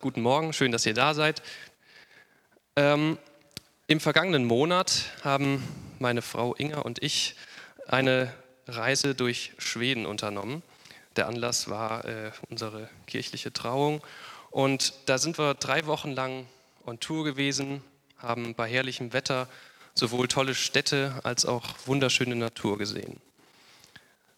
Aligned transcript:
Guten 0.00 0.22
Morgen, 0.22 0.52
schön, 0.52 0.70
dass 0.70 0.86
ihr 0.86 0.94
da 0.94 1.12
seid. 1.12 1.42
Ähm, 2.76 3.18
Im 3.88 3.98
vergangenen 3.98 4.44
Monat 4.44 5.06
haben 5.24 5.60
meine 5.98 6.22
Frau 6.22 6.54
Inga 6.54 6.82
und 6.82 7.02
ich 7.02 7.34
eine 7.88 8.32
Reise 8.68 9.16
durch 9.16 9.54
Schweden 9.58 10.06
unternommen. 10.06 10.62
Der 11.16 11.26
Anlass 11.26 11.68
war 11.68 12.04
äh, 12.04 12.30
unsere 12.48 12.88
kirchliche 13.08 13.52
Trauung 13.52 14.00
und 14.52 14.94
da 15.06 15.18
sind 15.18 15.36
wir 15.36 15.54
drei 15.54 15.86
Wochen 15.86 16.12
lang 16.12 16.46
on 16.86 17.00
Tour 17.00 17.24
gewesen, 17.24 17.82
haben 18.18 18.54
bei 18.54 18.70
herrlichem 18.70 19.12
Wetter 19.12 19.48
sowohl 19.94 20.28
tolle 20.28 20.54
Städte 20.54 21.18
als 21.24 21.44
auch 21.44 21.74
wunderschöne 21.86 22.36
Natur 22.36 22.78
gesehen. 22.78 23.20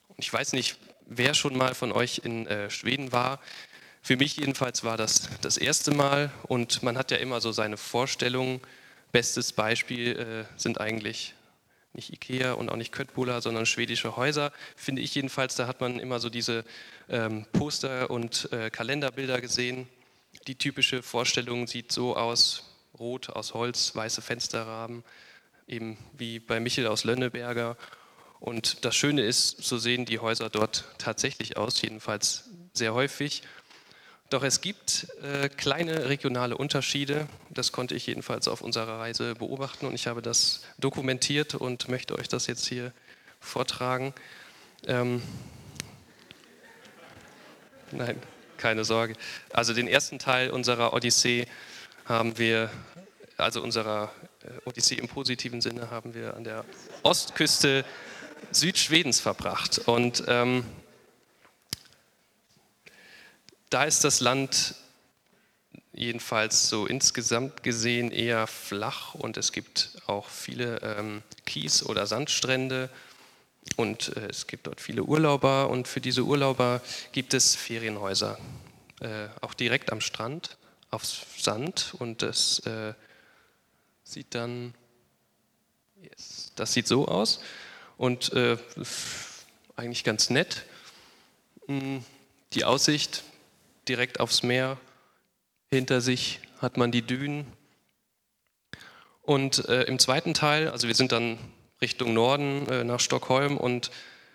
Und 0.09 0.21
ich 0.21 0.33
weiß 0.33 0.55
nicht, 0.55 0.79
wer 1.05 1.35
schon 1.35 1.55
mal 1.55 1.75
von 1.75 1.93
euch 1.93 2.23
in 2.25 2.47
äh, 2.47 2.71
Schweden 2.71 3.13
war. 3.13 3.41
Für 4.03 4.17
mich 4.17 4.37
jedenfalls 4.37 4.83
war 4.83 4.97
das 4.97 5.29
das 5.43 5.57
erste 5.57 5.93
Mal 5.93 6.33
und 6.45 6.83
man 6.83 6.97
hat 6.97 7.11
ja 7.11 7.19
immer 7.19 7.41
so 7.41 7.53
seine 7.53 7.77
Vorstellungen. 7.77 8.61
Bestes 9.13 9.53
Beispiel 9.53 10.17
äh, 10.17 10.59
sind 10.59 10.81
eigentlich 10.81 11.35
nicht 11.93 12.13
Ikea 12.13 12.53
und 12.53 12.71
auch 12.71 12.77
nicht 12.77 12.93
Köttbullar, 12.93 13.43
sondern 13.43 13.67
schwedische 13.67 14.17
Häuser, 14.17 14.53
finde 14.77 15.03
ich 15.03 15.15
jedenfalls. 15.15 15.57
Da 15.57 15.67
hat 15.67 15.81
man 15.81 15.99
immer 15.99 16.21
so 16.21 16.31
diese 16.31 16.65
ähm, 17.09 17.47
Poster 17.53 18.11
und 18.11 18.51
äh, 18.53 18.71
Kalenderbilder 18.71 19.41
gesehen. 19.41 19.89
Die 20.47 20.55
typische 20.55 21.03
Vorstellung 21.03 21.67
sieht 21.67 21.93
so 21.93 22.17
aus, 22.17 22.77
rot 22.99 23.31
aus 23.31 23.55
Holz, 23.55 23.95
weiße 23.95 24.23
Fensterrahmen, 24.23 25.03
eben 25.67 25.99
wie 26.17 26.39
bei 26.39 26.61
Michel 26.61 26.87
aus 26.87 27.05
Lönneberger. 27.05 27.77
Und 28.39 28.85
das 28.85 28.97
Schöne 28.97 29.23
ist, 29.23 29.63
so 29.63 29.77
sehen 29.77 30.07
die 30.07 30.21
Häuser 30.21 30.49
dort 30.49 30.85
tatsächlich 30.99 31.57
aus, 31.57 31.83
jedenfalls 31.83 32.49
sehr 32.73 32.95
häufig. 32.95 33.43
Doch 34.31 34.45
es 34.45 34.61
gibt 34.61 35.09
äh, 35.23 35.49
kleine 35.49 36.09
regionale 36.09 36.57
Unterschiede. 36.57 37.27
Das 37.51 37.73
konnte 37.73 37.97
ich 37.97 38.07
jedenfalls 38.07 38.47
auf 38.47 38.61
unserer 38.61 39.01
Reise 39.01 39.35
beobachten 39.35 39.87
und 39.87 39.95
ich 39.95 40.07
habe 40.07 40.23
das 40.23 40.63
dokumentiert 40.79 41.57
und 41.57 41.89
möchte 41.89 42.17
euch 42.17 42.29
das 42.29 42.47
jetzt 42.47 42.65
hier 42.67 42.93
vortragen. 43.41 44.15
Ähm, 44.87 45.21
nein, 47.91 48.23
keine 48.57 48.85
Sorge. 48.85 49.15
Also 49.53 49.75
den 49.75 49.89
ersten 49.89 50.21
Teil 50.21 50.51
unserer 50.51 50.93
Odyssee 50.93 51.47
haben 52.05 52.39
wir, 52.39 52.71
also 53.37 53.61
unserer 53.61 54.13
äh, 54.45 54.69
Odyssee 54.69 54.95
im 54.95 55.09
positiven 55.09 55.61
Sinne, 55.61 55.91
haben 55.91 56.15
wir 56.15 56.35
an 56.35 56.45
der 56.45 56.65
Ostküste 57.03 57.85
Südschwedens 58.53 59.19
verbracht. 59.19 59.79
Und 59.87 60.23
ähm, 60.29 60.65
da 63.71 63.85
ist 63.85 64.05
das 64.05 64.21
Land 64.21 64.75
jedenfalls 65.93 66.69
so 66.69 66.87
insgesamt 66.87 67.63
gesehen 67.63 68.11
eher 68.11 68.47
flach 68.47 69.15
und 69.15 69.37
es 69.37 69.53
gibt 69.53 69.97
auch 70.07 70.29
viele 70.29 70.79
ähm, 70.83 71.23
Kies- 71.47 71.85
oder 71.85 72.07
Sandstrände 72.07 72.91
und 73.77 74.17
äh, 74.17 74.27
es 74.29 74.47
gibt 74.47 74.67
dort 74.67 74.81
viele 74.81 75.05
Urlauber 75.05 75.71
und 75.71 75.89
für 75.89 76.01
diese 76.01 76.23
Urlauber 76.25 76.81
gibt 77.13 77.35
es 77.35 77.55
Ferienhäuser, 77.55 78.39
äh, 79.01 79.29
auch 79.41 79.55
direkt 79.55 79.93
am 79.93 80.01
Strand, 80.01 80.57
auf 80.91 81.05
Sand 81.37 81.95
und 81.99 82.23
das 82.23 82.61
äh, 82.61 82.95
sieht 84.03 84.35
dann, 84.35 84.75
yes, 86.03 86.53
das 86.57 86.73
sieht 86.73 86.89
so 86.89 87.07
aus 87.07 87.41
und 87.97 88.33
äh, 88.33 88.57
eigentlich 89.77 90.03
ganz 90.03 90.31
nett. 90.31 90.65
Hm, 91.67 92.05
die 92.53 92.65
Aussicht 92.65 93.23
direkt 93.91 94.21
aufs 94.21 94.45
Meer. 94.45 94.79
Hinter 95.73 96.01
sich 96.01 96.41
hat 96.61 96.77
man 96.77 96.93
die 96.93 97.03
Dünen. 97.03 97.45
Und 99.23 99.69
äh, 99.69 99.83
im 99.83 99.99
zweiten 99.99 100.33
Teil, 100.33 100.69
also 100.69 100.87
wir 100.87 100.95
sind 100.95 101.11
dann 101.11 101.39
Richtung 101.83 102.15
Norden 102.15 102.69
äh, 102.69 102.85
nach 102.85 103.01
Stockholm 103.01 103.57
und 103.57 103.91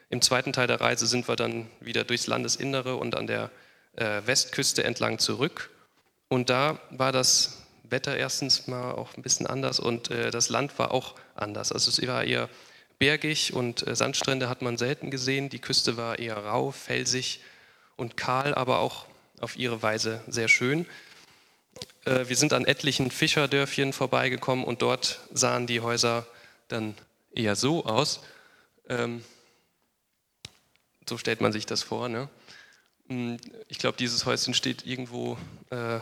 im 0.09 0.21
zweiten 0.21 0.51
Teil 0.51 0.67
der 0.67 0.81
Reise 0.81 1.07
sind 1.07 1.27
wir 1.27 1.37
dann 1.37 1.67
wieder 1.79 2.03
durchs 2.03 2.27
Landesinnere 2.27 2.97
und 2.97 3.15
an 3.15 3.27
der 3.27 3.49
äh, 3.95 4.21
Westküste 4.25 4.83
entlang 4.83 5.19
zurück. 5.19 5.69
Und 6.27 6.49
da 6.49 6.79
war 6.91 7.13
das 7.13 7.63
Wetter 7.83 8.17
erstens 8.17 8.67
mal 8.67 8.91
auch 8.91 9.15
ein 9.15 9.21
bisschen 9.21 9.47
anders 9.47 9.79
und 9.79 10.11
äh, 10.11 10.31
das 10.31 10.49
Land 10.49 10.77
war 10.79 10.91
auch 10.91 11.15
anders. 11.35 11.71
Also 11.71 11.89
es 11.89 12.05
war 12.07 12.25
eher 12.25 12.49
bergig 12.99 13.53
und 13.53 13.87
äh, 13.87 13.95
Sandstrände 13.95 14.49
hat 14.49 14.61
man 14.61 14.77
selten 14.77 15.11
gesehen. 15.11 15.49
Die 15.49 15.59
Küste 15.59 15.95
war 15.95 16.19
eher 16.19 16.37
rau, 16.37 16.71
felsig 16.71 17.41
und 17.95 18.17
kahl, 18.17 18.53
aber 18.53 18.79
auch 18.79 19.05
auf 19.39 19.57
ihre 19.57 19.81
Weise 19.81 20.21
sehr 20.27 20.47
schön. 20.47 20.85
Äh, 22.05 22.27
wir 22.27 22.35
sind 22.35 22.53
an 22.53 22.65
etlichen 22.65 23.11
Fischerdörfchen 23.11 23.93
vorbeigekommen 23.93 24.65
und 24.65 24.81
dort 24.81 25.19
sahen 25.33 25.67
die 25.67 25.81
Häuser 25.81 26.27
dann 26.67 26.95
eher 27.33 27.55
so 27.55 27.85
aus. 27.85 28.21
Ähm, 28.89 29.23
so 31.07 31.17
stellt 31.17 31.41
man 31.41 31.51
sich 31.51 31.65
das 31.65 31.83
vor. 31.83 32.09
Ne? 32.09 32.29
Hm, 33.07 33.37
ich 33.67 33.77
glaube, 33.77 33.97
dieses 33.97 34.25
Häuschen 34.25 34.53
steht 34.53 34.85
irgendwo 34.85 35.37
äh, 35.69 35.99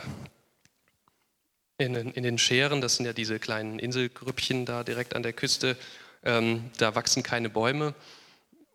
in, 1.78 2.12
den 2.14 2.38
Scheren. 2.38 2.80
Das 2.80 2.96
sind 2.96 3.06
ja 3.06 3.12
diese 3.12 3.38
kleinen 3.38 3.78
Inselgrüppchen 3.78 4.64
da 4.64 4.84
direkt 4.84 5.14
an 5.16 5.22
der 5.22 5.32
Küste. 5.32 5.76
Ähm, 6.22 6.70
da 6.78 6.94
wachsen 6.94 7.22
keine 7.22 7.50
Bäume 7.50 7.94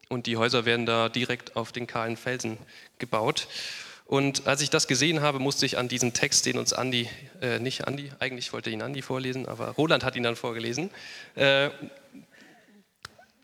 und 0.09 0.26
die 0.26 0.38
Häuser 0.38 0.66
werden 0.66 0.86
da 0.86 1.09
direkt 1.09 1.56
auf 1.56 1.72
den 1.72 1.88
kahlen 1.88 2.18
Felsen 2.18 2.58
gebaut. 3.00 3.47
Und 4.09 4.47
als 4.47 4.62
ich 4.62 4.72
das 4.72 4.88
gesehen 4.88 5.22
habe, 5.22 5.38
musste 5.38 5.68
ich 5.68 5.78
an 5.78 5.88
diesen 5.88 6.14
Text, 6.14 6.47
den 6.47 6.58
uns 6.58 6.74
Andi, 6.74 7.08
äh, 7.44 7.59
nicht 7.59 7.86
Andi, 7.88 8.12
eigentlich 8.18 8.52
wollte 8.53 8.72
ihn 8.72 8.81
Andi 8.81 9.03
vorlesen, 9.03 9.47
aber 9.47 9.68
Roland 9.68 10.03
hat 10.03 10.16
ihn 10.16 10.24
dann 10.24 10.36
vorgelesen. 10.36 10.90
Äh, 11.36 11.70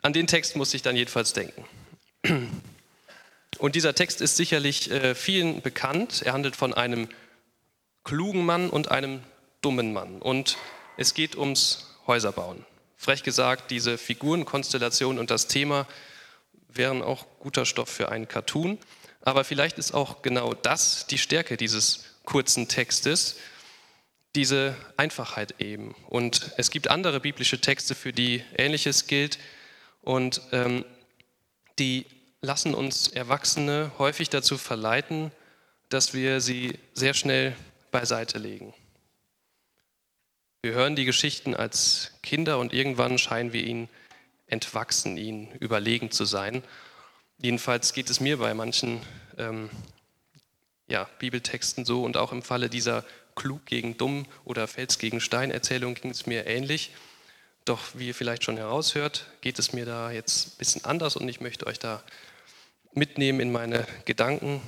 an 0.01 0.13
den 0.13 0.25
Text 0.25 0.55
musste 0.55 0.75
ich 0.75 0.81
dann 0.81 0.95
jedenfalls 0.95 1.33
denken. 1.33 1.63
Und 3.59 3.75
dieser 3.75 3.93
Text 3.93 4.21
ist 4.21 4.37
sicherlich 4.37 4.89
äh, 4.89 5.13
vielen 5.13 5.61
bekannt. 5.61 6.23
Er 6.25 6.33
handelt 6.33 6.55
von 6.55 6.73
einem 6.73 7.09
klugen 8.03 8.43
Mann 8.43 8.71
und 8.71 8.89
einem 8.89 9.21
dummen 9.61 9.93
Mann. 9.93 10.19
Und 10.19 10.57
es 10.97 11.13
geht 11.13 11.35
ums 11.35 11.95
Häuserbauen. 12.07 12.65
Frech 12.97 13.21
gesagt, 13.21 13.69
diese 13.69 13.99
Figurenkonstellation 13.99 15.19
und 15.19 15.29
das 15.29 15.45
Thema 15.45 15.85
wären 16.69 17.03
auch 17.03 17.27
guter 17.37 17.67
Stoff 17.67 17.89
für 17.89 18.09
einen 18.09 18.27
Cartoon. 18.27 18.79
Aber 19.25 19.43
vielleicht 19.43 19.79
ist 19.79 19.93
auch 19.93 20.21
genau 20.21 20.53
das 20.53 21.07
die 21.07 21.17
Stärke 21.17 21.57
dieses 21.57 22.05
kurzen 22.23 22.67
Textes, 22.67 23.37
diese 24.35 24.75
Einfachheit 24.97 25.59
eben. 25.59 25.95
Und 26.07 26.51
es 26.57 26.69
gibt 26.69 26.89
andere 26.89 27.19
biblische 27.19 27.59
Texte, 27.59 27.95
für 27.95 28.13
die 28.13 28.43
Ähnliches 28.55 29.07
gilt 29.07 29.39
und 30.01 30.41
ähm, 30.51 30.85
die 31.79 32.05
lassen 32.41 32.75
uns 32.75 33.07
Erwachsene 33.07 33.91
häufig 33.97 34.29
dazu 34.29 34.57
verleiten, 34.57 35.31
dass 35.89 36.13
wir 36.13 36.39
sie 36.39 36.77
sehr 36.93 37.15
schnell 37.15 37.55
beiseite 37.91 38.37
legen. 38.37 38.73
Wir 40.61 40.73
hören 40.73 40.95
die 40.95 41.05
Geschichten 41.05 41.55
als 41.55 42.11
Kinder 42.21 42.59
und 42.59 42.73
irgendwann 42.73 43.17
scheinen 43.17 43.53
wir 43.53 43.63
ihnen 43.63 43.89
entwachsen, 44.47 45.17
ihnen 45.17 45.51
überlegen 45.53 46.11
zu 46.11 46.25
sein. 46.25 46.63
Jedenfalls 47.37 47.93
geht 47.93 48.09
es 48.09 48.19
mir 48.19 48.37
bei 48.37 48.53
manchen 48.53 49.01
ähm, 49.37 49.69
ja, 50.87 51.09
Bibeltexten 51.19 51.85
so 51.85 52.03
und 52.03 52.17
auch 52.17 52.31
im 52.31 52.41
Falle 52.41 52.69
dieser 52.69 53.03
Klug 53.35 53.65
gegen 53.65 53.97
Dumm 53.97 54.25
oder 54.45 54.67
Fels 54.67 54.97
gegen 54.97 55.19
Stein 55.19 55.51
Erzählung 55.51 55.95
ging 55.95 56.11
es 56.11 56.25
mir 56.25 56.47
ähnlich. 56.47 56.91
Doch 57.65 57.81
wie 57.95 58.07
ihr 58.07 58.15
vielleicht 58.15 58.43
schon 58.43 58.57
heraushört, 58.57 59.25
geht 59.41 59.59
es 59.59 59.73
mir 59.73 59.85
da 59.85 60.11
jetzt 60.11 60.47
ein 60.47 60.57
bisschen 60.57 60.85
anders 60.85 61.15
und 61.15 61.27
ich 61.27 61.41
möchte 61.41 61.67
euch 61.67 61.79
da 61.79 62.03
mitnehmen 62.93 63.39
in 63.39 63.51
meine 63.51 63.85
Gedanken. 64.05 64.61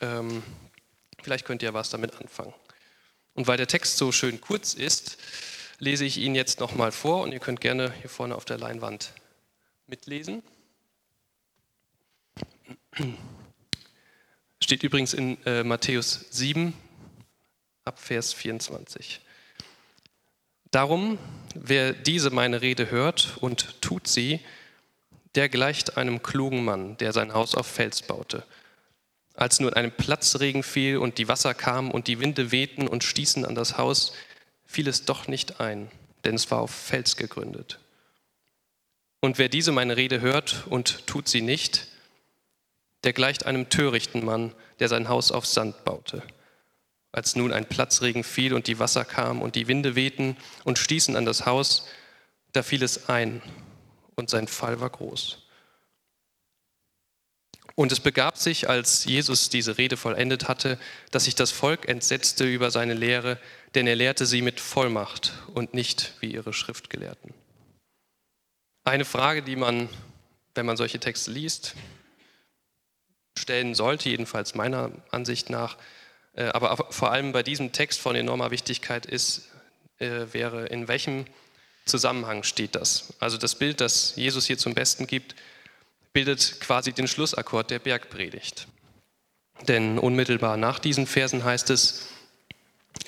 Ähm, 0.00 0.42
vielleicht 1.22 1.44
könnt 1.44 1.62
ihr 1.62 1.74
was 1.74 1.90
damit 1.90 2.18
anfangen. 2.20 2.54
Und 3.34 3.46
weil 3.46 3.56
der 3.56 3.68
Text 3.68 3.96
so 3.98 4.10
schön 4.10 4.40
kurz 4.40 4.74
ist, 4.74 5.18
lese 5.78 6.04
ich 6.04 6.18
ihn 6.18 6.34
jetzt 6.34 6.60
nochmal 6.60 6.92
vor 6.92 7.22
und 7.22 7.32
ihr 7.32 7.40
könnt 7.40 7.60
gerne 7.60 7.92
hier 8.00 8.10
vorne 8.10 8.34
auf 8.34 8.44
der 8.44 8.58
Leinwand 8.58 9.12
mitlesen. 9.86 10.42
Steht 14.62 14.82
übrigens 14.82 15.14
in 15.14 15.42
äh, 15.46 15.64
Matthäus 15.64 16.26
7 16.30 16.74
ab 17.84 17.98
Vers 17.98 18.34
24. 18.34 19.20
Darum, 20.70 21.18
wer 21.54 21.92
diese 21.94 22.30
meine 22.30 22.60
Rede 22.60 22.90
hört 22.90 23.38
und 23.40 23.80
tut 23.80 24.08
sie, 24.08 24.40
der 25.34 25.48
gleicht 25.48 25.96
einem 25.96 26.22
klugen 26.22 26.64
Mann, 26.64 26.98
der 26.98 27.12
sein 27.12 27.32
Haus 27.32 27.54
auf 27.54 27.66
Fels 27.66 28.02
baute. 28.02 28.44
Als 29.34 29.60
nun 29.60 29.72
ein 29.72 29.90
Platzregen 29.90 30.62
fiel 30.62 30.98
und 30.98 31.16
die 31.16 31.28
Wasser 31.28 31.54
kamen 31.54 31.90
und 31.90 32.06
die 32.08 32.20
Winde 32.20 32.52
wehten 32.52 32.86
und 32.88 33.04
stießen 33.04 33.46
an 33.46 33.54
das 33.54 33.78
Haus, 33.78 34.12
fiel 34.66 34.86
es 34.86 35.06
doch 35.06 35.28
nicht 35.28 35.60
ein, 35.60 35.90
denn 36.24 36.34
es 36.34 36.50
war 36.50 36.60
auf 36.60 36.70
Fels 36.70 37.16
gegründet. 37.16 37.78
Und 39.20 39.38
wer 39.38 39.48
diese 39.48 39.72
meine 39.72 39.96
Rede 39.96 40.20
hört 40.20 40.66
und 40.66 41.06
tut 41.06 41.28
sie 41.28 41.40
nicht, 41.40 41.88
der 43.04 43.12
gleicht 43.12 43.46
einem 43.46 43.68
törichten 43.68 44.24
Mann, 44.24 44.54
der 44.78 44.88
sein 44.88 45.08
Haus 45.08 45.32
auf 45.32 45.46
Sand 45.46 45.84
baute. 45.84 46.22
Als 47.10 47.36
nun 47.36 47.52
ein 47.52 47.68
Platzregen 47.68 48.24
fiel 48.24 48.54
und 48.54 48.66
die 48.66 48.78
Wasser 48.78 49.04
kamen 49.04 49.42
und 49.42 49.54
die 49.54 49.68
Winde 49.68 49.94
wehten 49.94 50.36
und 50.64 50.78
stießen 50.78 51.16
an 51.16 51.26
das 51.26 51.44
Haus, 51.44 51.86
da 52.52 52.62
fiel 52.62 52.82
es 52.82 53.08
ein 53.08 53.42
und 54.14 54.30
sein 54.30 54.48
Fall 54.48 54.80
war 54.80 54.90
groß. 54.90 55.38
Und 57.74 57.90
es 57.90 58.00
begab 58.00 58.36
sich, 58.36 58.68
als 58.68 59.04
Jesus 59.04 59.48
diese 59.48 59.78
Rede 59.78 59.96
vollendet 59.96 60.48
hatte, 60.48 60.78
dass 61.10 61.24
sich 61.24 61.34
das 61.34 61.50
Volk 61.50 61.88
entsetzte 61.88 62.44
über 62.44 62.70
seine 62.70 62.94
Lehre, 62.94 63.38
denn 63.74 63.86
er 63.86 63.96
lehrte 63.96 64.26
sie 64.26 64.42
mit 64.42 64.60
Vollmacht 64.60 65.32
und 65.54 65.72
nicht 65.72 66.12
wie 66.20 66.32
ihre 66.32 66.52
Schriftgelehrten. 66.52 67.32
Eine 68.84 69.04
Frage, 69.04 69.42
die 69.42 69.56
man, 69.56 69.88
wenn 70.54 70.66
man 70.66 70.76
solche 70.76 71.00
Texte 71.00 71.30
liest, 71.30 71.74
stellen 73.38 73.74
sollte, 73.74 74.08
jedenfalls 74.08 74.54
meiner 74.54 74.90
Ansicht 75.10 75.50
nach, 75.50 75.76
äh, 76.34 76.44
aber 76.44 76.88
vor 76.90 77.12
allem 77.12 77.32
bei 77.32 77.42
diesem 77.42 77.72
Text 77.72 78.00
von 78.00 78.16
enormer 78.16 78.50
Wichtigkeit 78.50 79.06
ist, 79.06 79.48
äh, 79.98 80.26
wäre, 80.32 80.66
in 80.66 80.88
welchem 80.88 81.26
Zusammenhang 81.84 82.42
steht 82.42 82.74
das? 82.74 83.14
Also 83.18 83.36
das 83.38 83.54
Bild, 83.54 83.80
das 83.80 84.16
Jesus 84.16 84.46
hier 84.46 84.58
zum 84.58 84.74
Besten 84.74 85.06
gibt, 85.06 85.34
bildet 86.12 86.60
quasi 86.60 86.92
den 86.92 87.08
Schlussakkord 87.08 87.70
der 87.70 87.78
Bergpredigt. 87.78 88.68
Denn 89.68 89.98
unmittelbar 89.98 90.56
nach 90.56 90.78
diesen 90.78 91.06
Versen 91.06 91.44
heißt 91.44 91.70
es, 91.70 92.08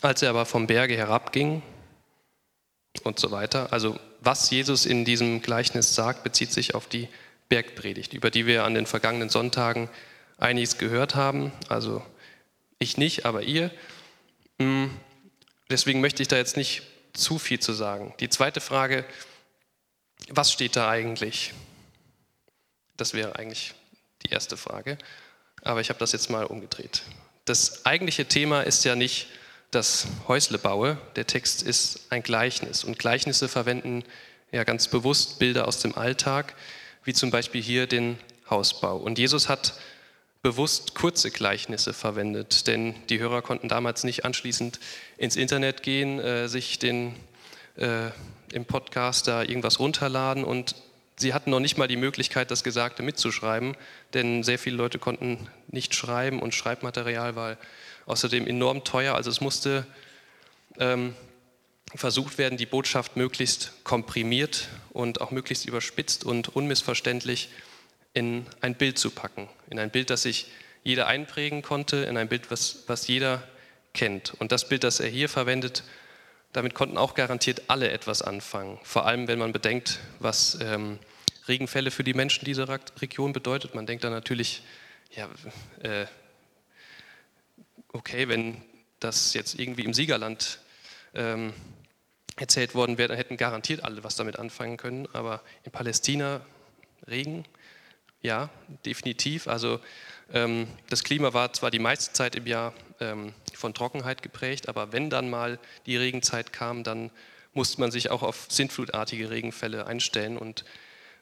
als 0.00 0.22
er 0.22 0.30
aber 0.30 0.46
vom 0.46 0.66
Berge 0.66 0.96
herabging 0.96 1.62
und 3.02 3.18
so 3.18 3.30
weiter. 3.30 3.72
Also 3.72 3.98
was 4.20 4.50
Jesus 4.50 4.86
in 4.86 5.04
diesem 5.04 5.42
Gleichnis 5.42 5.94
sagt, 5.94 6.24
bezieht 6.24 6.52
sich 6.52 6.74
auf 6.74 6.86
die 6.86 7.08
Bergpredigt, 7.48 8.14
über 8.14 8.30
die 8.30 8.46
wir 8.46 8.64
an 8.64 8.74
den 8.74 8.86
vergangenen 8.86 9.28
Sonntagen 9.28 9.88
einiges 10.38 10.78
gehört 10.78 11.14
haben. 11.14 11.52
Also 11.68 12.04
ich 12.78 12.96
nicht, 12.96 13.24
aber 13.26 13.42
ihr. 13.42 13.70
Mm, 14.58 14.86
deswegen 15.70 16.00
möchte 16.00 16.22
ich 16.22 16.28
da 16.28 16.36
jetzt 16.36 16.56
nicht 16.56 16.82
zu 17.12 17.38
viel 17.38 17.60
zu 17.60 17.72
sagen. 17.72 18.14
Die 18.20 18.28
zweite 18.28 18.60
Frage, 18.60 19.04
was 20.28 20.52
steht 20.52 20.76
da 20.76 20.88
eigentlich? 20.88 21.52
Das 22.96 23.14
wäre 23.14 23.36
eigentlich 23.36 23.74
die 24.24 24.30
erste 24.30 24.56
Frage. 24.56 24.98
Aber 25.62 25.80
ich 25.80 25.88
habe 25.88 25.98
das 25.98 26.12
jetzt 26.12 26.30
mal 26.30 26.44
umgedreht. 26.44 27.02
Das 27.44 27.86
eigentliche 27.86 28.26
Thema 28.26 28.62
ist 28.62 28.84
ja 28.84 28.96
nicht 28.96 29.28
das 29.70 30.06
Häusle 30.28 30.58
baue. 30.58 30.98
Der 31.16 31.26
Text 31.26 31.62
ist 31.62 32.06
ein 32.10 32.22
Gleichnis. 32.22 32.84
Und 32.84 32.98
Gleichnisse 32.98 33.48
verwenden 33.48 34.04
ja 34.52 34.64
ganz 34.64 34.88
bewusst 34.88 35.38
Bilder 35.38 35.66
aus 35.66 35.80
dem 35.80 35.96
Alltag, 35.96 36.54
wie 37.04 37.12
zum 37.12 37.30
Beispiel 37.30 37.62
hier 37.62 37.86
den 37.86 38.18
Hausbau. 38.48 38.96
Und 38.96 39.18
Jesus 39.18 39.48
hat 39.48 39.74
bewusst 40.44 40.94
kurze 40.94 41.30
Gleichnisse 41.30 41.94
verwendet, 41.94 42.66
denn 42.66 42.94
die 43.08 43.18
Hörer 43.18 43.40
konnten 43.40 43.66
damals 43.68 44.04
nicht 44.04 44.26
anschließend 44.26 44.78
ins 45.16 45.36
Internet 45.36 45.82
gehen, 45.82 46.20
äh, 46.20 46.48
sich 46.48 46.78
den, 46.78 47.14
äh, 47.76 48.10
im 48.52 48.66
Podcast 48.66 49.26
da 49.26 49.42
irgendwas 49.42 49.78
runterladen 49.78 50.44
und 50.44 50.76
sie 51.16 51.32
hatten 51.32 51.48
noch 51.48 51.60
nicht 51.60 51.78
mal 51.78 51.88
die 51.88 51.96
Möglichkeit, 51.96 52.50
das 52.50 52.62
Gesagte 52.62 53.02
mitzuschreiben, 53.02 53.74
denn 54.12 54.42
sehr 54.42 54.58
viele 54.58 54.76
Leute 54.76 54.98
konnten 54.98 55.48
nicht 55.68 55.94
schreiben 55.94 56.40
und 56.40 56.54
Schreibmaterial 56.54 57.36
war 57.36 57.56
außerdem 58.04 58.46
enorm 58.46 58.84
teuer. 58.84 59.14
Also 59.14 59.30
es 59.30 59.40
musste 59.40 59.86
ähm, 60.78 61.14
versucht 61.94 62.36
werden, 62.36 62.58
die 62.58 62.66
Botschaft 62.66 63.16
möglichst 63.16 63.72
komprimiert 63.82 64.68
und 64.90 65.22
auch 65.22 65.30
möglichst 65.30 65.64
überspitzt 65.64 66.22
und 66.22 66.54
unmissverständlich 66.54 67.48
in 68.14 68.46
ein 68.60 68.76
Bild 68.76 68.98
zu 68.98 69.10
packen. 69.10 69.48
In 69.68 69.78
ein 69.78 69.90
Bild, 69.90 70.08
das 70.08 70.22
sich 70.22 70.46
jeder 70.84 71.06
einprägen 71.06 71.62
konnte, 71.62 71.96
in 71.96 72.16
ein 72.16 72.28
Bild, 72.28 72.50
was, 72.50 72.84
was 72.86 73.06
jeder 73.06 73.42
kennt. 73.92 74.34
Und 74.34 74.52
das 74.52 74.68
Bild, 74.68 74.84
das 74.84 75.00
er 75.00 75.08
hier 75.08 75.28
verwendet, 75.28 75.82
damit 76.52 76.74
konnten 76.74 76.96
auch 76.96 77.14
garantiert 77.14 77.62
alle 77.68 77.90
etwas 77.90 78.22
anfangen. 78.22 78.78
Vor 78.84 79.06
allem, 79.06 79.26
wenn 79.26 79.38
man 79.38 79.52
bedenkt, 79.52 79.98
was 80.20 80.58
ähm, 80.60 80.98
Regenfälle 81.48 81.90
für 81.90 82.04
die 82.04 82.14
Menschen 82.14 82.44
dieser 82.44 82.68
Region 83.00 83.32
bedeutet. 83.32 83.74
Man 83.74 83.86
denkt 83.86 84.04
dann 84.04 84.12
natürlich, 84.12 84.62
ja, 85.10 85.28
äh, 85.82 86.06
okay, 87.92 88.28
wenn 88.28 88.62
das 89.00 89.34
jetzt 89.34 89.58
irgendwie 89.58 89.84
im 89.84 89.94
Siegerland 89.94 90.60
ähm, 91.14 91.52
erzählt 92.36 92.74
worden 92.74 92.98
wäre, 92.98 93.08
dann 93.08 93.16
hätten 93.16 93.36
garantiert 93.36 93.84
alle 93.84 94.02
was 94.04 94.16
damit 94.16 94.38
anfangen 94.38 94.76
können. 94.76 95.08
Aber 95.12 95.42
in 95.64 95.72
Palästina 95.72 96.40
Regen, 97.06 97.44
ja, 98.24 98.48
definitiv. 98.86 99.46
Also 99.46 99.80
ähm, 100.32 100.66
das 100.88 101.04
Klima 101.04 101.34
war 101.34 101.52
zwar 101.52 101.70
die 101.70 101.78
meiste 101.78 102.12
Zeit 102.14 102.34
im 102.34 102.46
Jahr 102.46 102.72
ähm, 102.98 103.34
von 103.54 103.74
Trockenheit 103.74 104.22
geprägt, 104.22 104.68
aber 104.68 104.92
wenn 104.92 105.10
dann 105.10 105.28
mal 105.28 105.58
die 105.84 105.98
Regenzeit 105.98 106.52
kam, 106.52 106.82
dann 106.84 107.10
musste 107.52 107.80
man 107.80 107.90
sich 107.90 108.10
auch 108.10 108.22
auf 108.22 108.46
sintflutartige 108.48 109.28
Regenfälle 109.28 109.86
einstellen. 109.86 110.38
Und 110.38 110.64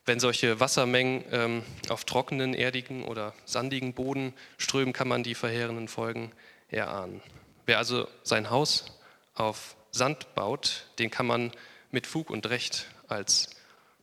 wenn 0.06 0.20
solche 0.20 0.60
Wassermengen 0.60 1.24
ähm, 1.32 1.62
auf 1.88 2.04
trockenen, 2.04 2.54
erdigen 2.54 3.04
oder 3.04 3.34
sandigen 3.46 3.94
Boden 3.94 4.32
strömen, 4.56 4.92
kann 4.92 5.08
man 5.08 5.24
die 5.24 5.34
verheerenden 5.34 5.88
Folgen 5.88 6.30
erahnen. 6.68 7.20
Wer 7.66 7.78
also 7.78 8.06
sein 8.22 8.48
Haus 8.48 8.96
auf 9.34 9.74
Sand 9.90 10.36
baut, 10.36 10.86
den 11.00 11.10
kann 11.10 11.26
man 11.26 11.50
mit 11.90 12.06
Fug 12.06 12.30
und 12.30 12.48
Recht 12.48 12.86
als 13.08 13.50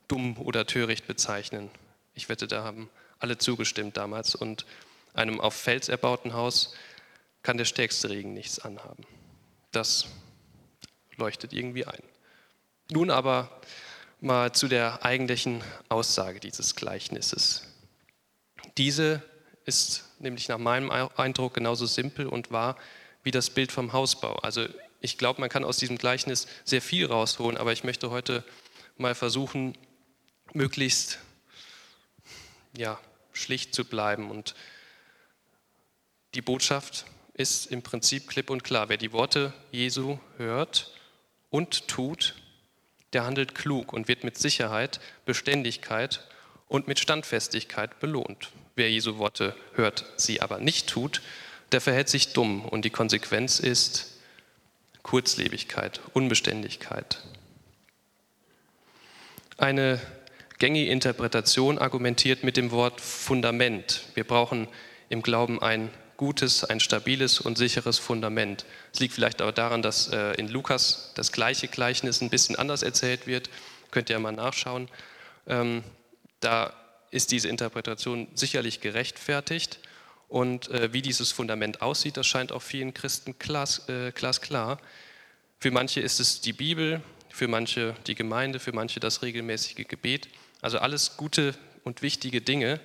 dumm 0.09 0.37
oder 0.37 0.67
töricht 0.67 1.07
bezeichnen. 1.07 1.71
Ich 2.19 2.27
wette, 2.27 2.50
da 2.50 2.66
haben 2.66 2.89
alle 3.19 3.38
zugestimmt 3.38 3.95
damals. 3.95 4.36
Und 4.36 4.66
einem 5.13 5.39
auf 5.39 5.54
Fels 5.54 5.88
erbauten 5.88 6.33
Haus 6.33 6.74
kann 7.44 7.57
der 7.57 7.63
stärkste 7.63 8.10
Regen 8.10 8.33
nichts 8.33 8.60
anhaben. 8.60 9.06
Das 9.71 10.06
leuchtet 11.16 11.54
irgendwie 11.54 11.86
ein. 11.86 12.04
Nun 12.92 13.10
aber 13.10 13.62
mal 14.19 14.51
zu 14.51 14.68
der 14.68 15.06
eigentlichen 15.06 15.63
Aussage 15.88 16.42
dieses 16.42 16.75
Gleichnisses. 16.75 17.63
Diese 18.77 19.24
ist 19.63 20.04
nämlich 20.19 20.50
nach 20.50 20.57
meinem 20.57 20.92
Eindruck 20.92 21.54
genauso 21.54 21.86
simpel 21.86 22.27
und 22.27 22.51
wahr 22.51 22.75
wie 23.24 23.31
das 23.31 23.50
Bild 23.50 23.71
vom 23.71 23.94
Hausbau. 23.94 24.36
Also 24.39 24.66
ich 25.00 25.18
glaube, 25.18 25.39
man 25.39 25.50
kann 25.50 25.63
aus 25.63 25.77
diesem 25.77 25.98
Gleichnis 25.98 26.48
sehr 26.66 26.81
viel 26.81 27.06
rausholen, 27.06 27.57
aber 27.57 27.71
ich 27.71 27.85
möchte 27.85 28.09
heute 28.09 28.44
mal 28.97 29.16
versuchen, 29.16 29.78
möglichst 30.52 31.19
ja, 32.80 32.98
schlicht 33.33 33.76
zu 33.76 33.86
bleiben 33.86 34.31
und 34.31 34.56
die 36.33 36.42
Botschaft 36.42 37.06
ist 37.33 37.68
im 37.68 37.81
Prinzip 37.81 38.28
klipp 38.28 38.50
und 38.50 38.64
klar. 38.64 38.90
Wer 38.90 38.98
die 38.98 39.12
Worte 39.12 39.54
Jesu 39.71 40.18
hört 40.38 40.94
und 41.50 41.88
tut, 41.88 42.36
der 43.14 43.26
handelt 43.26 43.54
klug 43.54 43.92
und 43.92 44.07
wird 44.07 44.24
mit 44.24 44.38
Sicherheit, 44.38 45.00
Beständigkeit 45.26 46.28
und 46.68 46.88
mit 46.88 47.00
Standfestigkeit 47.00 48.00
belohnt. 48.00 48.52
Wer 48.76 48.90
Jesu 48.90 49.18
Worte 49.18 49.56
hört, 49.74 50.06
sie 50.16 50.42
aber 50.42 50.59
nicht 50.59 50.88
tut, 50.88 51.21
der 51.71 51.81
verhält 51.81 52.09
sich 52.09 52.33
dumm 52.33 52.64
und 52.64 52.86
die 52.86 52.90
Konsequenz 52.90 53.59
ist 53.59 54.19
Kurzlebigkeit, 55.04 56.00
Unbeständigkeit. 56.14 57.21
Eine 59.57 60.00
gängige 60.59 60.92
Interpretation 60.92 61.78
argumentiert 61.78 62.44
mit 62.44 62.57
dem 62.57 62.71
Wort 62.71 63.01
Fundament. 63.01 64.04
Wir 64.13 64.25
brauchen 64.25 64.68
im 65.07 65.21
Glauben 65.21 65.61
ein 65.61 65.89
gutes, 66.18 66.66
ein 66.66 66.81
stabiles 66.81 67.39
und 67.39 67.57
sicheres 67.57 67.97
Fundament. 67.97 68.66
Es 68.94 68.99
liegt 68.99 69.13
vielleicht 69.13 69.42
auch 69.42 69.51
daran, 69.51 69.81
dass 69.81 70.09
äh, 70.09 70.33
in 70.33 70.49
Lukas 70.49 71.13
das 71.16 71.31
gleiche 71.31 71.69
Gleichnis 71.69 72.21
ein 72.21 72.30
bisschen 72.30 72.57
anders 72.57 72.83
erzählt 72.83 73.25
wird. 73.25 73.49
Könnt 73.89 74.09
ihr 74.09 74.18
ja 74.18 74.19
mal 74.19 74.33
nachschauen. 74.33 74.89
Ähm, 75.47 75.81
da 76.42 76.73
ist 77.09 77.31
diese 77.31 77.47
Interpretation 77.47 78.28
sicherlich 78.35 78.81
gerechtfertigt. 78.81 79.80
Und 80.28 80.69
äh, 80.71 80.92
wie 80.92 81.01
dieses 81.01 81.31
Fundament 81.31 81.81
aussieht, 81.81 82.18
das 82.18 82.28
scheint 82.28 82.51
auch 82.51 82.61
vielen 82.61 82.94
Christen 82.94 83.33
äh, 83.87 84.11
glasklar. 84.11 84.80
Für 85.59 85.71
manche 85.71 86.01
ist 86.01 86.19
es 86.19 86.42
die 86.42 86.54
Bibel, 86.54 87.01
für 87.30 87.47
manche 87.47 87.95
die 88.07 88.16
Gemeinde, 88.16 88.59
für 88.59 88.73
manche 88.73 88.99
das 88.99 89.21
regelmäßige 89.21 89.87
Gebet. 89.87 90.28
Also 90.61 90.80
alles 90.80 91.18
gute 91.18 91.56
und 91.83 92.01
wichtige 92.01 92.42
Dinge. 92.42 92.80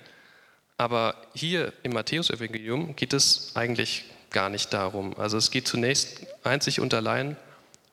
Aber 0.77 1.15
hier 1.33 1.73
im 1.83 1.93
Matthäusevangelium 1.93 2.95
geht 2.95 3.13
es 3.13 3.51
eigentlich 3.55 4.05
gar 4.31 4.49
nicht 4.49 4.73
darum. 4.73 5.17
Also 5.17 5.37
es 5.37 5.51
geht 5.51 5.67
zunächst 5.67 6.27
einzig 6.43 6.79
und 6.79 6.93
allein 6.93 7.37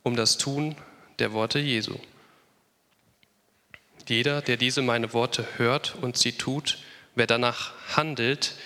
um 0.03 0.17
das 0.17 0.39
Tun 0.39 0.75
der 1.19 1.33
Worte 1.33 1.59
Jesu. 1.61 1.97
Jeder, 4.09 4.43
der 4.43 4.57
diese 4.57 4.83
meine 4.83 5.13
Worte 5.13 5.47
hört 5.57 5.95
und 6.01 6.17
sie 6.17 6.33
tut, 6.33 6.79
wer 7.15 7.29
danach 7.29 7.73
handelt, 7.97 8.57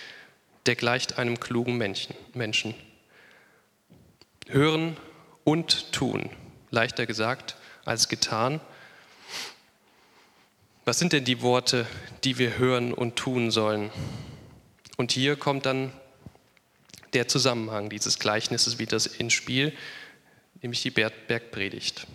der 0.64 0.76
gleicht 0.76 1.18
einem 1.18 1.38
klugen 1.38 1.76
Menschen. 1.76 2.74
Hören 4.48 4.96
und 5.44 5.92
tun, 5.92 6.30
leichter 6.70 7.06
gesagt 7.06 7.56
als 7.84 8.08
getan. 8.08 8.60
Was 10.86 11.00
sind 11.00 11.12
denn 11.12 11.24
die 11.24 11.42
Worte, 11.42 11.84
die 12.22 12.38
wir 12.38 12.58
hören 12.58 12.94
und 12.94 13.16
tun 13.16 13.50
sollen? 13.50 13.90
Und 14.96 15.10
hier 15.10 15.34
kommt 15.34 15.66
dann 15.66 15.90
der 17.12 17.26
Zusammenhang 17.26 17.90
dieses 17.90 18.20
Gleichnisses 18.20 18.78
wieder 18.78 19.00
ins 19.18 19.32
Spiel, 19.32 19.76
nämlich 20.62 20.82
die 20.82 20.90
Bergpredigt. 20.90 22.06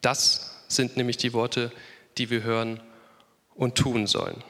Das 0.00 0.62
sind 0.68 0.96
nämlich 0.96 1.16
die 1.16 1.32
Worte, 1.32 1.72
die 2.16 2.30
wir 2.30 2.44
hören 2.44 2.80
und 3.56 3.74
tun 3.74 4.06
sollen. 4.06 4.44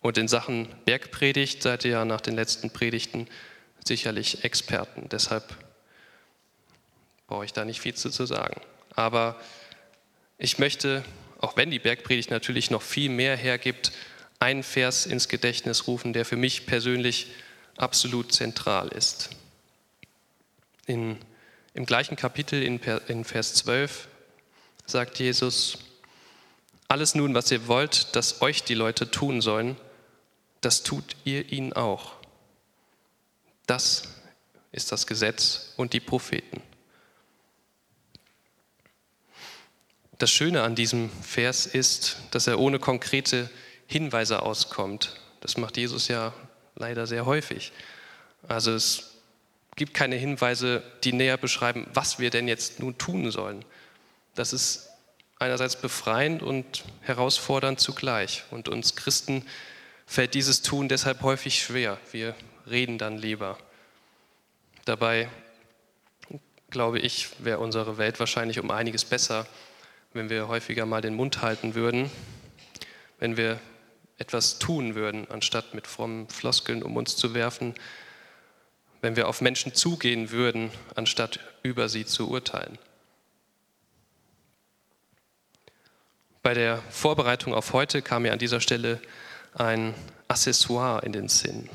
Und 0.00 0.16
in 0.16 0.28
Sachen 0.28 0.68
Bergpredigt 0.84 1.64
seid 1.64 1.84
ihr 1.84 1.90
ja 1.90 2.04
nach 2.04 2.20
den 2.20 2.36
letzten 2.36 2.70
Predigten 2.70 3.26
sicherlich 3.84 4.44
Experten. 4.44 5.08
Deshalb 5.08 5.56
brauche 7.26 7.44
ich 7.44 7.52
da 7.52 7.64
nicht 7.64 7.80
viel 7.80 7.94
zu 7.94 8.08
sagen. 8.08 8.60
Aber 8.94 9.40
ich 10.38 10.60
möchte, 10.60 11.02
auch 11.44 11.58
wenn 11.58 11.70
die 11.70 11.78
Bergpredigt 11.78 12.30
natürlich 12.30 12.70
noch 12.70 12.80
viel 12.80 13.10
mehr 13.10 13.36
hergibt, 13.36 13.92
einen 14.40 14.62
Vers 14.62 15.04
ins 15.04 15.28
Gedächtnis 15.28 15.86
rufen, 15.86 16.14
der 16.14 16.24
für 16.24 16.36
mich 16.36 16.64
persönlich 16.64 17.32
absolut 17.76 18.32
zentral 18.32 18.88
ist. 18.88 19.28
In, 20.86 21.18
Im 21.74 21.84
gleichen 21.84 22.16
Kapitel 22.16 22.62
in, 22.62 22.80
in 23.08 23.24
Vers 23.24 23.54
12 23.56 24.08
sagt 24.86 25.18
Jesus, 25.18 25.78
alles 26.88 27.14
nun, 27.14 27.34
was 27.34 27.50
ihr 27.50 27.68
wollt, 27.68 28.16
dass 28.16 28.40
euch 28.40 28.62
die 28.64 28.74
Leute 28.74 29.10
tun 29.10 29.42
sollen, 29.42 29.76
das 30.62 30.82
tut 30.82 31.14
ihr 31.24 31.52
ihnen 31.52 31.74
auch. 31.74 32.14
Das 33.66 34.04
ist 34.72 34.92
das 34.92 35.06
Gesetz 35.06 35.74
und 35.76 35.92
die 35.92 36.00
Propheten. 36.00 36.62
Das 40.24 40.30
Schöne 40.30 40.62
an 40.62 40.74
diesem 40.74 41.10
Vers 41.20 41.66
ist, 41.66 42.16
dass 42.30 42.46
er 42.46 42.58
ohne 42.58 42.78
konkrete 42.78 43.50
Hinweise 43.86 44.40
auskommt. 44.40 45.20
Das 45.42 45.58
macht 45.58 45.76
Jesus 45.76 46.08
ja 46.08 46.32
leider 46.76 47.06
sehr 47.06 47.26
häufig. 47.26 47.72
Also 48.48 48.72
es 48.72 49.18
gibt 49.76 49.92
keine 49.92 50.16
Hinweise, 50.16 50.82
die 51.04 51.12
näher 51.12 51.36
beschreiben, 51.36 51.86
was 51.92 52.20
wir 52.20 52.30
denn 52.30 52.48
jetzt 52.48 52.80
nun 52.80 52.96
tun 52.96 53.30
sollen. 53.30 53.66
Das 54.34 54.54
ist 54.54 54.88
einerseits 55.38 55.76
befreiend 55.76 56.42
und 56.42 56.84
herausfordernd 57.02 57.78
zugleich. 57.78 58.44
Und 58.50 58.70
uns 58.70 58.96
Christen 58.96 59.44
fällt 60.06 60.32
dieses 60.32 60.62
Tun 60.62 60.88
deshalb 60.88 61.20
häufig 61.20 61.62
schwer. 61.62 61.98
Wir 62.12 62.34
reden 62.66 62.96
dann 62.96 63.18
lieber. 63.18 63.58
Dabei, 64.86 65.28
glaube 66.70 66.98
ich, 66.98 67.28
wäre 67.40 67.58
unsere 67.58 67.98
Welt 67.98 68.18
wahrscheinlich 68.20 68.58
um 68.58 68.70
einiges 68.70 69.04
besser, 69.04 69.46
wenn 70.14 70.30
wir 70.30 70.46
häufiger 70.46 70.86
mal 70.86 71.00
den 71.00 71.16
Mund 71.16 71.42
halten 71.42 71.74
würden, 71.74 72.10
wenn 73.18 73.36
wir 73.36 73.60
etwas 74.16 74.60
tun 74.60 74.94
würden, 74.94 75.28
anstatt 75.28 75.74
mit 75.74 75.88
frommen 75.88 76.28
Floskeln 76.28 76.84
um 76.84 76.96
uns 76.96 77.16
zu 77.16 77.34
werfen, 77.34 77.74
wenn 79.00 79.16
wir 79.16 79.28
auf 79.28 79.40
Menschen 79.40 79.74
zugehen 79.74 80.30
würden, 80.30 80.70
anstatt 80.94 81.40
über 81.62 81.88
sie 81.88 82.06
zu 82.06 82.30
urteilen. 82.30 82.78
Bei 86.42 86.54
der 86.54 86.78
Vorbereitung 86.90 87.52
auf 87.52 87.72
heute 87.72 88.00
kam 88.00 88.22
mir 88.22 88.32
an 88.32 88.38
dieser 88.38 88.60
Stelle 88.60 89.00
ein 89.52 89.94
Accessoire 90.28 91.04
in 91.04 91.12
den 91.12 91.28
Sinn. 91.28 91.68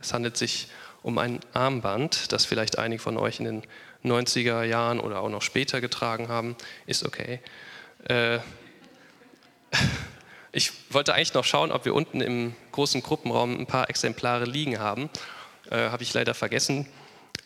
Es 0.00 0.14
handelt 0.14 0.36
sich 0.36 0.68
um 1.02 1.18
ein 1.18 1.40
Armband, 1.54 2.30
das 2.30 2.44
vielleicht 2.44 2.78
einige 2.78 3.02
von 3.02 3.16
euch 3.16 3.40
in 3.40 3.46
den 3.46 3.62
90er 4.04 4.62
Jahren 4.62 5.00
oder 5.00 5.20
auch 5.20 5.28
noch 5.28 5.42
später 5.42 5.80
getragen 5.80 6.28
haben. 6.28 6.56
Ist 6.86 7.04
okay. 7.04 7.40
Äh, 8.04 8.38
ich 10.52 10.72
wollte 10.90 11.14
eigentlich 11.14 11.34
noch 11.34 11.44
schauen, 11.44 11.72
ob 11.72 11.84
wir 11.84 11.94
unten 11.94 12.20
im 12.20 12.54
großen 12.72 13.02
Gruppenraum 13.02 13.58
ein 13.58 13.66
paar 13.66 13.90
Exemplare 13.90 14.44
liegen 14.44 14.78
haben. 14.78 15.10
Äh, 15.70 15.76
Habe 15.76 16.02
ich 16.02 16.12
leider 16.14 16.34
vergessen. 16.34 16.86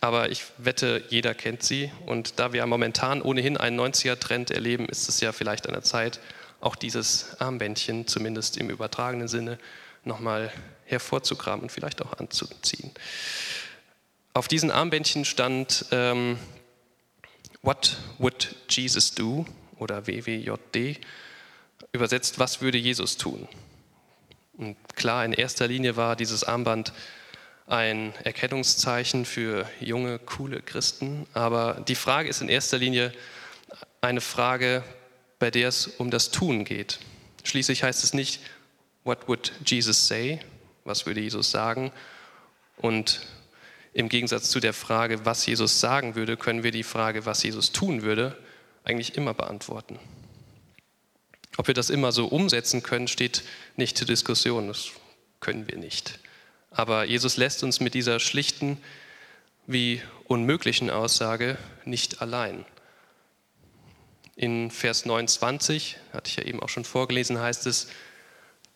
Aber 0.00 0.30
ich 0.30 0.44
wette, 0.58 1.02
jeder 1.08 1.34
kennt 1.34 1.62
sie. 1.62 1.90
Und 2.04 2.38
da 2.38 2.52
wir 2.52 2.66
momentan 2.66 3.22
ohnehin 3.22 3.56
einen 3.56 3.80
90er-Trend 3.80 4.50
erleben, 4.50 4.86
ist 4.86 5.08
es 5.08 5.20
ja 5.20 5.32
vielleicht 5.32 5.66
an 5.66 5.72
der 5.72 5.82
Zeit, 5.82 6.20
auch 6.60 6.76
dieses 6.76 7.40
Armbändchen, 7.40 8.06
zumindest 8.06 8.56
im 8.56 8.70
übertragenen 8.70 9.28
Sinne, 9.28 9.58
nochmal 10.04 10.52
hervorzukramen 10.84 11.62
und 11.62 11.72
vielleicht 11.72 12.02
auch 12.02 12.18
anzuziehen. 12.18 12.90
Auf 14.34 14.48
diesen 14.48 14.70
Armbändchen 14.70 15.24
stand 15.24 15.86
ähm, 15.90 16.38
What 17.62 17.96
would 18.18 18.54
Jesus 18.68 19.14
do? 19.14 19.46
Oder 19.78 20.06
WWJD. 20.06 21.00
Übersetzt, 21.92 22.38
was 22.38 22.60
würde 22.60 22.78
Jesus 22.78 23.16
tun? 23.16 23.48
Und 24.56 24.76
klar, 24.94 25.24
in 25.24 25.32
erster 25.32 25.66
Linie 25.66 25.96
war 25.96 26.16
dieses 26.16 26.44
Armband 26.44 26.92
ein 27.66 28.14
Erkennungszeichen 28.24 29.24
für 29.24 29.68
junge, 29.80 30.18
coole 30.18 30.60
Christen. 30.60 31.26
Aber 31.32 31.82
die 31.88 31.94
Frage 31.94 32.28
ist 32.28 32.42
in 32.42 32.48
erster 32.48 32.78
Linie 32.78 33.12
eine 34.00 34.20
Frage, 34.20 34.84
bei 35.38 35.50
der 35.50 35.68
es 35.68 35.86
um 35.86 36.10
das 36.10 36.30
Tun 36.30 36.64
geht. 36.64 36.98
Schließlich 37.42 37.82
heißt 37.82 38.04
es 38.04 38.14
nicht, 38.14 38.40
what 39.04 39.28
would 39.28 39.52
Jesus 39.66 40.06
say? 40.06 40.40
Was 40.84 41.06
würde 41.06 41.20
Jesus 41.20 41.50
sagen? 41.50 41.90
Und 42.76 43.22
im 43.92 44.08
Gegensatz 44.08 44.50
zu 44.50 44.60
der 44.60 44.72
Frage, 44.72 45.24
was 45.24 45.46
Jesus 45.46 45.80
sagen 45.80 46.14
würde, 46.16 46.36
können 46.36 46.62
wir 46.62 46.72
die 46.72 46.82
Frage, 46.82 47.26
was 47.26 47.42
Jesus 47.42 47.72
tun 47.72 48.02
würde, 48.02 48.36
eigentlich 48.84 49.16
immer 49.16 49.34
beantworten. 49.34 49.98
Ob 51.56 51.66
wir 51.66 51.74
das 51.74 51.90
immer 51.90 52.12
so 52.12 52.26
umsetzen 52.26 52.82
können, 52.82 53.08
steht 53.08 53.42
nicht 53.76 53.96
zur 53.96 54.06
Diskussion. 54.06 54.68
Das 54.68 54.90
können 55.40 55.68
wir 55.68 55.78
nicht. 55.78 56.18
Aber 56.70 57.04
Jesus 57.04 57.36
lässt 57.36 57.62
uns 57.62 57.80
mit 57.80 57.94
dieser 57.94 58.20
schlichten 58.20 58.78
wie 59.66 60.02
unmöglichen 60.26 60.90
Aussage 60.90 61.56
nicht 61.84 62.20
allein. 62.20 62.64
In 64.36 64.70
Vers 64.70 65.06
29, 65.06 65.96
hatte 66.12 66.28
ich 66.28 66.36
ja 66.36 66.44
eben 66.44 66.60
auch 66.60 66.68
schon 66.68 66.84
vorgelesen, 66.84 67.38
heißt 67.38 67.66
es, 67.66 67.88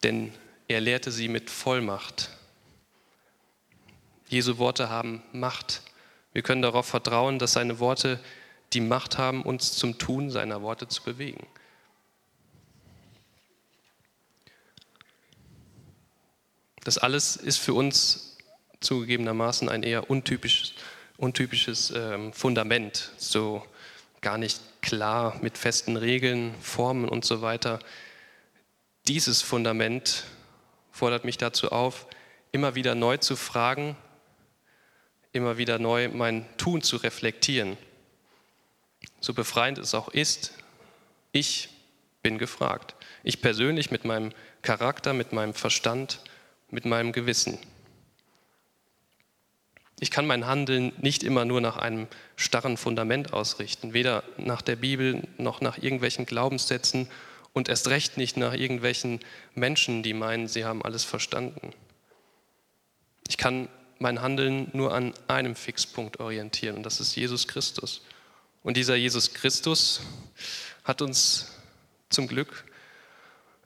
denn 0.05 0.33
er 0.69 0.81
lehrte 0.81 1.11
sie 1.11 1.29
mit 1.29 1.51
Vollmacht. 1.51 2.31
Jesu 4.29 4.59
Worte 4.59 4.89
haben 4.89 5.23
Macht. 5.33 5.83
Wir 6.33 6.43
können 6.43 6.63
darauf 6.63 6.87
vertrauen, 6.87 7.39
dass 7.39 7.55
seine 7.55 7.81
Worte 7.81 8.21
die 8.73 8.81
Macht 8.81 9.19
haben, 9.19 9.43
uns 9.43 9.73
zum 9.73 9.99
Tun 9.99 10.31
seiner 10.31 10.63
Worte 10.63 10.89
zu 10.89 11.03
bewegen. 11.03 11.47
Das 16.85 16.99
alles 16.99 17.37
ist 17.37 17.59
für 17.59 17.75
uns 17.75 18.39
zugegebenermaßen 18.81 19.69
ein 19.69 19.83
eher 19.83 20.11
untypisches, 20.11 20.75
untypisches 21.17 21.93
ähm, 21.95 22.33
Fundament, 22.33 23.13
so 23.19 23.65
gar 24.21 24.39
nicht 24.39 24.61
klar 24.81 25.37
mit 25.43 25.59
festen 25.59 25.97
Regeln, 25.97 26.55
Formen 26.61 27.09
und 27.09 27.25
so 27.25 27.43
weiter. 27.43 27.79
Dieses 29.07 29.43
Fundament 29.43 30.25
fordert 30.93 31.25
mich 31.25 31.39
dazu 31.39 31.73
auf, 31.73 32.07
immer 32.53 32.75
wieder 32.75 32.95
neu 32.95 33.17
zu 33.17 33.37
fragen, 33.37 33.97
immer 35.33 35.59
wieder 35.59 35.79
neu 35.79 36.09
mein 36.09 36.47
Tun 36.57 36.83
zu 36.83 36.97
reflektieren. 36.97 37.77
So 39.21 39.35
befreiend 39.35 39.79
es 39.79 39.95
auch 39.95 40.09
ist, 40.09 40.53
ich 41.33 41.69
bin 42.23 42.39
gefragt. 42.39 42.95
Ich 43.23 43.41
persönlich 43.41 43.91
mit 43.91 44.05
meinem 44.05 44.33
Charakter, 44.63 45.13
mit 45.13 45.33
meinem 45.33 45.55
Verstand, 45.55 46.21
mit 46.71 46.85
meinem 46.85 47.13
Gewissen. 47.13 47.59
Ich 50.01 50.11
kann 50.11 50.27
mein 50.27 50.47
Handeln 50.47 50.93
nicht 51.01 51.25
immer 51.25 51.45
nur 51.45 51.61
nach 51.61 51.77
einem 51.77 52.07
starren 52.37 52.77
Fundament 52.77 53.33
ausrichten, 53.33 53.95
weder 53.95 54.23
nach 54.37 54.63
der 54.63 54.77
Bibel 54.77 55.27
noch 55.39 55.61
nach 55.61 55.79
irgendwelchen 55.79 56.25
Glaubenssätzen 56.25 57.09
und 57.53 57.69
erst 57.69 57.89
recht 57.89 58.17
nicht 58.17 58.37
nach 58.37 58.55
irgendwelchen 58.55 59.21
Menschen, 59.55 60.05
die 60.05 60.15
meinen, 60.15 60.47
sie 60.47 60.65
haben 60.65 60.85
alles 60.85 61.03
verstanden. 61.03 61.73
Ich 63.27 63.39
kann 63.39 63.69
mein 63.99 64.23
Handeln 64.23 64.71
nur 64.73 64.95
an 64.95 65.13
einem 65.27 65.57
Fixpunkt 65.57 66.21
orientieren 66.21 66.77
und 66.77 66.83
das 66.85 67.01
ist 67.01 67.17
Jesus 67.17 67.49
Christus. 67.49 68.03
Und 68.63 68.77
dieser 68.77 68.97
Jesus 68.97 69.33
Christus 69.33 70.01
hat 70.85 71.03
uns 71.03 71.53
zum 72.11 72.27
Glück 72.27 72.65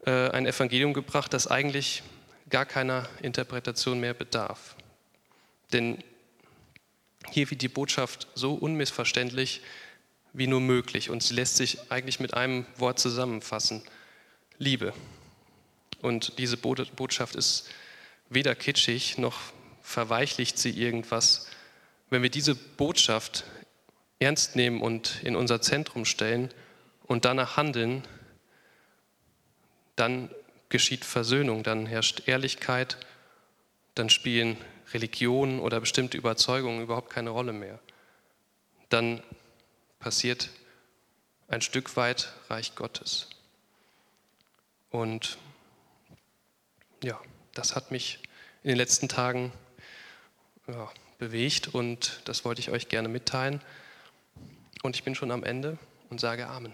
äh, 0.05 0.29
ein 0.29 0.45
Evangelium 0.45 0.93
gebracht, 0.93 1.33
das 1.33 1.47
eigentlich 1.47 2.03
gar 2.49 2.65
keiner 2.65 3.07
Interpretation 3.21 3.99
mehr 3.99 4.13
bedarf. 4.13 4.75
Denn 5.71 6.03
hier 7.31 7.49
wird 7.49 7.61
die 7.61 7.69
Botschaft 7.69 8.27
so 8.35 8.53
unmissverständlich 8.53 9.61
wie 10.33 10.47
nur 10.47 10.61
möglich 10.61 11.09
und 11.09 11.23
sie 11.23 11.33
lässt 11.35 11.57
sich 11.57 11.91
eigentlich 11.91 12.19
mit 12.19 12.33
einem 12.33 12.65
Wort 12.77 12.99
zusammenfassen. 12.99 13.83
Liebe. 14.57 14.93
Und 16.01 16.37
diese 16.37 16.57
Botschaft 16.57 17.35
ist 17.35 17.69
weder 18.29 18.55
kitschig 18.55 19.17
noch 19.17 19.39
verweichlicht 19.81 20.57
sie 20.57 20.71
irgendwas. 20.71 21.47
Wenn 22.09 22.23
wir 22.23 22.29
diese 22.29 22.55
Botschaft 22.55 23.45
ernst 24.23 24.55
nehmen 24.55 24.81
und 24.81 25.21
in 25.23 25.35
unser 25.35 25.61
Zentrum 25.61 26.05
stellen 26.05 26.49
und 27.03 27.25
danach 27.25 27.57
handeln, 27.57 28.03
dann 29.95 30.29
geschieht 30.69 31.05
Versöhnung, 31.05 31.63
dann 31.63 31.85
herrscht 31.85 32.27
Ehrlichkeit, 32.27 32.97
dann 33.95 34.09
spielen 34.09 34.57
Religion 34.93 35.59
oder 35.59 35.79
bestimmte 35.79 36.17
Überzeugungen 36.17 36.81
überhaupt 36.81 37.09
keine 37.09 37.29
Rolle 37.29 37.53
mehr. 37.53 37.79
Dann 38.89 39.21
passiert 39.99 40.49
ein 41.47 41.61
Stück 41.61 41.95
weit 41.95 42.33
Reich 42.49 42.75
Gottes. 42.75 43.29
Und 44.89 45.37
ja, 47.03 47.19
das 47.53 47.75
hat 47.75 47.91
mich 47.91 48.19
in 48.63 48.69
den 48.69 48.77
letzten 48.77 49.09
Tagen 49.09 49.51
ja, 50.67 50.89
bewegt 51.17 51.73
und 51.73 52.21
das 52.25 52.45
wollte 52.45 52.61
ich 52.61 52.71
euch 52.71 52.89
gerne 52.89 53.09
mitteilen. 53.09 53.61
Und 54.85 54.97
ich 54.97 55.03
bin 55.05 55.15
schon 55.15 55.31
am 55.31 55.45
Ende 55.45 55.77
und 56.09 56.19
sage 56.19 56.45
Amen. 56.47 56.73